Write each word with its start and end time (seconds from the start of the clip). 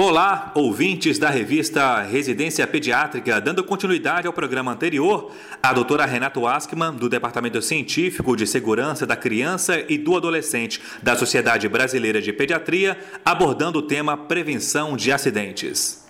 Olá, 0.00 0.52
ouvintes 0.54 1.18
da 1.18 1.28
revista 1.28 2.02
Residência 2.02 2.64
Pediátrica. 2.68 3.40
Dando 3.40 3.64
continuidade 3.64 4.28
ao 4.28 4.32
programa 4.32 4.70
anterior, 4.70 5.32
a 5.60 5.72
doutora 5.72 6.06
Renato 6.06 6.46
Askman, 6.46 6.92
do 6.92 7.08
Departamento 7.08 7.60
Científico 7.60 8.36
de 8.36 8.46
Segurança 8.46 9.04
da 9.04 9.16
Criança 9.16 9.84
e 9.88 9.98
do 9.98 10.16
Adolescente 10.16 10.80
da 11.02 11.16
Sociedade 11.16 11.68
Brasileira 11.68 12.22
de 12.22 12.32
Pediatria, 12.32 12.96
abordando 13.24 13.80
o 13.80 13.82
tema 13.82 14.16
prevenção 14.16 14.96
de 14.96 15.10
acidentes. 15.10 16.06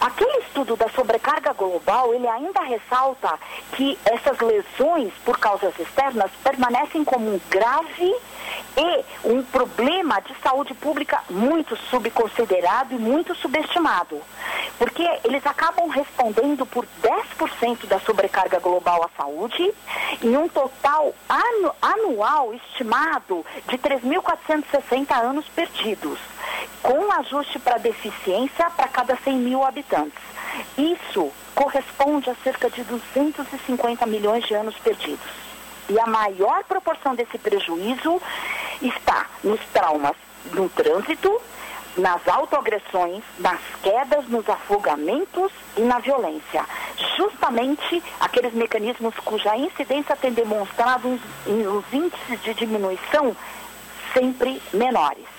Aquele 0.00 0.38
estudo 0.38 0.74
da 0.74 0.88
sobrecarga 0.88 1.52
global, 1.52 2.12
ele 2.12 2.26
ainda 2.26 2.60
ressalta 2.62 3.38
que 3.76 3.96
essas 4.04 4.36
lesões 4.40 5.12
por 5.24 5.38
causas 5.38 5.72
externas 5.78 6.32
permanecem 6.42 7.04
como 7.04 7.36
um 7.36 7.40
grave 7.48 8.12
e 8.76 9.04
um 9.28 9.42
problema 9.42 10.20
de 10.20 10.34
saúde 10.42 10.74
pública 10.74 11.20
muito 11.30 11.76
subconsiderado 11.90 12.94
e 12.94 12.98
muito 12.98 13.34
subestimado. 13.34 14.20
Porque 14.78 15.08
eles 15.22 15.46
acabam 15.46 15.88
respondendo 15.88 16.66
por 16.66 16.86
10% 17.02 17.86
da 17.86 18.00
sobrecarga 18.00 18.58
global 18.58 19.04
à 19.04 19.10
saúde 19.16 19.72
em 20.22 20.36
um 20.36 20.48
total 20.48 21.14
anu 21.28 21.72
anual 21.80 22.52
estimado 22.54 23.46
de 23.68 23.78
3.460 23.78 25.16
anos 25.16 25.46
perdidos, 25.48 26.18
com 26.82 27.12
ajuste 27.12 27.58
para 27.58 27.78
deficiência 27.78 28.68
para 28.70 28.88
cada 28.88 29.16
100 29.16 29.36
mil 29.36 29.64
habitantes. 29.64 30.22
Isso 30.76 31.32
corresponde 31.54 32.30
a 32.30 32.34
cerca 32.42 32.68
de 32.68 32.82
250 32.84 34.06
milhões 34.06 34.44
de 34.44 34.54
anos 34.54 34.76
perdidos. 34.76 35.44
E 35.88 35.98
a 36.00 36.06
maior 36.06 36.64
proporção 36.64 37.14
desse 37.14 37.36
prejuízo 37.36 38.20
está 38.82 39.26
nos 39.42 39.60
traumas 39.72 40.16
no 40.52 40.68
trânsito, 40.68 41.40
nas 41.96 42.26
autoagressões, 42.26 43.22
nas 43.38 43.60
quedas, 43.82 44.28
nos 44.28 44.48
afogamentos 44.48 45.52
e 45.76 45.82
na 45.82 45.98
violência. 45.98 46.64
Justamente 47.16 48.02
aqueles 48.20 48.52
mecanismos 48.52 49.14
cuja 49.24 49.56
incidência 49.56 50.16
tem 50.16 50.32
demonstrado 50.32 51.08
os 51.46 51.92
índices 51.92 52.42
de 52.42 52.54
diminuição 52.54 53.36
sempre 54.12 54.60
menores. 54.72 55.33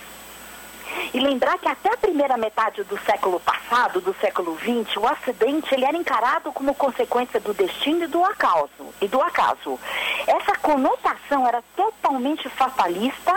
E 1.16 1.20
lembrar 1.22 1.58
que 1.60 1.70
até 1.70 1.94
a 1.94 1.96
primeira 1.96 2.36
metade 2.36 2.84
do 2.84 3.00
século 3.06 3.40
passado, 3.40 4.02
do 4.02 4.14
século 4.16 4.58
XX, 4.60 4.98
o 4.98 5.08
acidente 5.08 5.74
ele 5.74 5.86
era 5.86 5.96
encarado 5.96 6.52
como 6.52 6.76
consequência 6.76 7.40
do 7.40 7.54
destino 7.54 8.04
e 8.04 8.08
do 8.08 8.22
acaso. 8.26 8.94
E 9.00 9.08
do 9.08 9.22
acaso. 9.22 9.80
Essa 10.28 10.58
conotação 10.58 11.48
era 11.48 11.64
totalmente 11.74 12.50
fatalista 12.50 13.34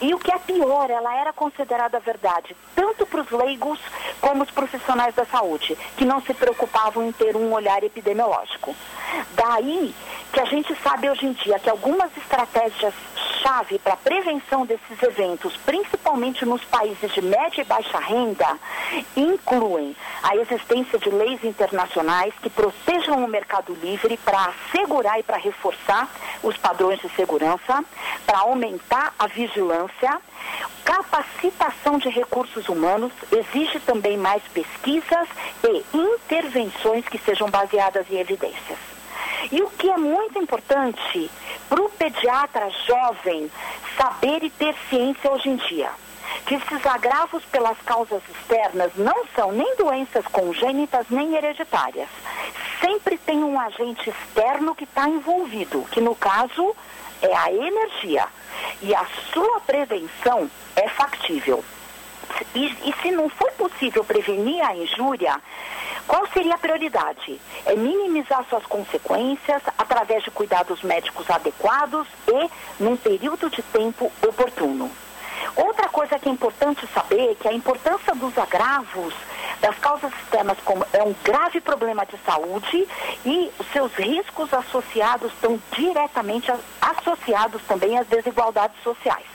e 0.00 0.14
o 0.14 0.18
que 0.18 0.32
é 0.32 0.38
pior, 0.38 0.88
ela 0.88 1.14
era 1.14 1.30
considerada 1.30 2.00
verdade, 2.00 2.56
tanto 2.74 3.04
para 3.04 3.20
os 3.20 3.30
leigos 3.30 3.78
como 4.22 4.42
os 4.42 4.50
profissionais 4.50 5.14
da 5.14 5.26
saúde, 5.26 5.76
que 5.98 6.06
não 6.06 6.22
se 6.22 6.32
preocupavam 6.32 7.04
em 7.04 7.12
ter 7.12 7.36
um 7.36 7.52
olhar 7.52 7.84
epidemiológico. 7.84 8.74
Daí 9.34 9.94
que 10.32 10.40
a 10.40 10.46
gente 10.46 10.74
sabe 10.82 11.10
hoje 11.10 11.26
em 11.26 11.32
dia 11.32 11.58
que 11.58 11.68
algumas 11.68 12.10
estratégias 12.16 12.94
chave 13.40 13.78
para 13.78 13.94
a 13.94 13.96
prevenção 13.96 14.66
desses 14.66 15.02
eventos, 15.02 15.56
principalmente 15.58 16.44
nos 16.44 16.64
países 16.64 17.12
de 17.12 17.22
média 17.22 17.60
e 17.60 17.64
baixa 17.64 17.98
renda, 17.98 18.58
incluem 19.16 19.94
a 20.22 20.36
existência 20.36 20.98
de 20.98 21.10
leis 21.10 21.42
internacionais 21.44 22.34
que 22.42 22.50
protejam 22.50 23.24
o 23.24 23.28
mercado 23.28 23.72
livre 23.74 24.16
para 24.18 24.46
assegurar 24.46 25.18
e 25.18 25.22
para 25.22 25.36
reforçar 25.36 26.08
os 26.42 26.56
padrões 26.56 27.00
de 27.00 27.08
segurança, 27.10 27.84
para 28.26 28.38
aumentar 28.38 29.14
a 29.18 29.26
vigilância, 29.26 30.20
capacitação 30.84 31.98
de 31.98 32.08
recursos 32.08 32.68
humanos, 32.68 33.12
exige 33.30 33.78
também 33.80 34.16
mais 34.16 34.42
pesquisas 34.54 35.28
e 35.64 35.84
intervenções 35.94 37.06
que 37.06 37.18
sejam 37.18 37.50
baseadas 37.50 38.06
em 38.10 38.18
evidências. 38.18 38.78
E 39.52 39.62
o 39.62 39.70
que 39.70 39.88
é 39.88 39.96
muito 39.96 40.38
importante 40.38 41.30
para 41.68 41.82
o 41.82 41.88
pediatra 41.90 42.70
jovem 42.86 43.50
saber 43.96 44.42
e 44.42 44.50
ter 44.50 44.74
ciência 44.88 45.30
hoje 45.30 45.50
em 45.50 45.56
dia? 45.56 45.90
Que 46.46 46.54
esses 46.54 46.86
agravos 46.86 47.44
pelas 47.46 47.78
causas 47.82 48.22
externas 48.28 48.92
não 48.96 49.26
são 49.34 49.52
nem 49.52 49.76
doenças 49.76 50.26
congênitas 50.26 51.06
nem 51.10 51.34
hereditárias. 51.36 52.08
Sempre 52.80 53.18
tem 53.18 53.42
um 53.42 53.58
agente 53.58 54.08
externo 54.08 54.74
que 54.74 54.84
está 54.84 55.08
envolvido, 55.08 55.86
que 55.90 56.00
no 56.00 56.14
caso 56.14 56.74
é 57.20 57.34
a 57.34 57.52
energia. 57.52 58.26
E 58.80 58.94
a 58.94 59.04
sua 59.32 59.60
prevenção 59.60 60.50
é 60.76 60.88
factível. 60.88 61.64
E, 62.54 62.66
e 62.66 62.94
se 63.02 63.10
não 63.10 63.28
for 63.28 63.50
possível 63.52 64.04
prevenir 64.04 64.64
a 64.64 64.74
injúria, 64.76 65.40
qual 66.08 66.26
seria 66.28 66.54
a 66.54 66.58
prioridade? 66.58 67.38
É 67.66 67.76
minimizar 67.76 68.42
suas 68.48 68.64
consequências 68.64 69.62
através 69.76 70.24
de 70.24 70.30
cuidados 70.30 70.82
médicos 70.82 71.30
adequados 71.30 72.08
e 72.26 72.50
num 72.82 72.96
período 72.96 73.50
de 73.50 73.62
tempo 73.62 74.10
oportuno. 74.26 74.90
Outra 75.54 75.88
coisa 75.90 76.18
que 76.18 76.28
é 76.28 76.32
importante 76.32 76.86
saber 76.94 77.32
é 77.32 77.34
que 77.34 77.46
a 77.46 77.52
importância 77.52 78.14
dos 78.14 78.36
agravos 78.38 79.12
das 79.60 79.76
causas 79.78 80.10
externas 80.14 80.56
como 80.64 80.86
é 80.94 81.02
um 81.02 81.14
grave 81.22 81.60
problema 81.60 82.06
de 82.06 82.16
saúde 82.24 82.88
e 83.26 83.50
os 83.58 83.66
seus 83.70 83.92
riscos 83.94 84.52
associados 84.54 85.30
estão 85.32 85.60
diretamente 85.76 86.50
associados 86.80 87.60
também 87.68 87.98
às 87.98 88.06
desigualdades 88.06 88.82
sociais. 88.82 89.26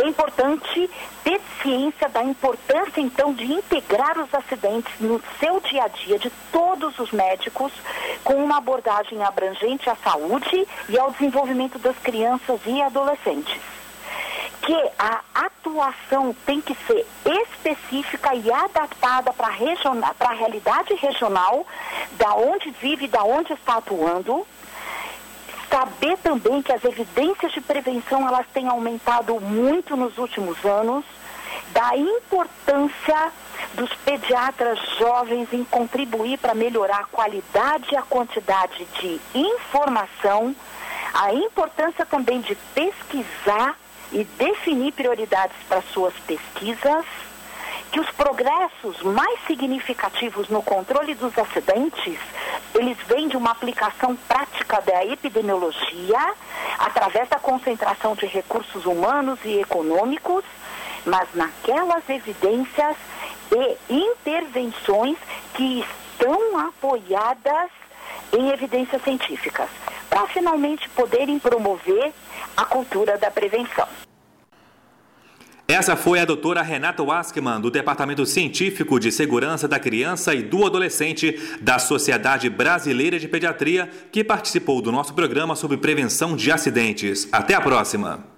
É 0.00 0.06
importante 0.06 0.88
ter 1.24 1.40
ciência 1.60 2.08
da 2.08 2.22
importância, 2.22 3.00
então, 3.00 3.34
de 3.34 3.52
integrar 3.52 4.16
os 4.16 4.32
acidentes 4.32 4.92
no 5.00 5.20
seu 5.40 5.58
dia 5.60 5.82
a 5.82 5.88
dia 5.88 6.16
de 6.20 6.30
todos 6.52 6.96
os 7.00 7.10
médicos, 7.10 7.72
com 8.22 8.34
uma 8.34 8.58
abordagem 8.58 9.20
abrangente 9.24 9.90
à 9.90 9.96
saúde 9.96 10.68
e 10.88 10.96
ao 10.96 11.10
desenvolvimento 11.10 11.80
das 11.80 11.98
crianças 11.98 12.60
e 12.64 12.80
adolescentes. 12.80 13.60
Que 14.62 14.90
a 14.96 15.20
atuação 15.34 16.32
tem 16.46 16.60
que 16.60 16.76
ser 16.86 17.04
específica 17.24 18.36
e 18.36 18.52
adaptada 18.52 19.32
para 19.32 19.48
a 19.48 20.32
realidade 20.32 20.94
regional, 20.94 21.66
da 22.12 22.34
onde 22.34 22.70
vive, 22.80 23.08
da 23.08 23.24
onde 23.24 23.52
está 23.52 23.78
atuando 23.78 24.46
Saber 25.70 26.16
também 26.18 26.62
que 26.62 26.72
as 26.72 26.84
evidências 26.84 27.52
de 27.52 27.60
prevenção 27.60 28.26
elas 28.26 28.46
têm 28.52 28.68
aumentado 28.68 29.38
muito 29.40 29.96
nos 29.96 30.16
últimos 30.16 30.64
anos, 30.64 31.04
da 31.72 31.96
importância 31.96 33.32
dos 33.74 33.92
pediatras 34.04 34.78
jovens 34.98 35.52
em 35.52 35.64
contribuir 35.64 36.38
para 36.38 36.54
melhorar 36.54 37.00
a 37.00 37.04
qualidade 37.04 37.88
e 37.92 37.96
a 37.96 38.02
quantidade 38.02 38.86
de 39.00 39.20
informação, 39.34 40.54
a 41.12 41.32
importância 41.34 42.06
também 42.06 42.40
de 42.40 42.54
pesquisar 42.74 43.76
e 44.10 44.24
definir 44.24 44.92
prioridades 44.92 45.56
para 45.68 45.82
suas 45.82 46.14
pesquisas 46.26 47.04
que 47.90 48.00
os 48.00 48.10
progressos 48.10 49.00
mais 49.02 49.38
significativos 49.46 50.48
no 50.48 50.62
controle 50.62 51.14
dos 51.14 51.36
acidentes, 51.38 52.18
eles 52.74 52.98
vêm 53.06 53.28
de 53.28 53.36
uma 53.36 53.50
aplicação 53.50 54.14
prática 54.28 54.80
da 54.82 55.04
epidemiologia, 55.06 56.34
através 56.78 57.28
da 57.28 57.38
concentração 57.38 58.14
de 58.14 58.26
recursos 58.26 58.84
humanos 58.84 59.38
e 59.44 59.60
econômicos, 59.60 60.44
mas 61.06 61.28
naquelas 61.34 62.08
evidências 62.08 62.96
e 63.50 63.94
intervenções 63.94 65.16
que 65.54 65.80
estão 65.80 66.58
apoiadas 66.58 67.70
em 68.32 68.50
evidências 68.50 69.02
científicas, 69.02 69.68
para 70.10 70.26
finalmente 70.26 70.88
poderem 70.90 71.38
promover 71.38 72.12
a 72.56 72.64
cultura 72.64 73.16
da 73.16 73.30
prevenção. 73.30 73.88
Essa 75.70 75.94
foi 75.96 76.18
a 76.18 76.24
doutora 76.24 76.62
Renata 76.62 77.04
Waskman, 77.04 77.60
do 77.60 77.70
Departamento 77.70 78.24
Científico 78.24 78.98
de 78.98 79.12
Segurança 79.12 79.68
da 79.68 79.78
Criança 79.78 80.34
e 80.34 80.42
do 80.42 80.64
Adolescente 80.64 81.38
da 81.60 81.78
Sociedade 81.78 82.48
Brasileira 82.48 83.18
de 83.18 83.28
Pediatria, 83.28 83.86
que 84.10 84.24
participou 84.24 84.80
do 84.80 84.90
nosso 84.90 85.12
programa 85.12 85.54
sobre 85.54 85.76
prevenção 85.76 86.34
de 86.34 86.50
acidentes. 86.50 87.28
Até 87.30 87.52
a 87.52 87.60
próxima! 87.60 88.37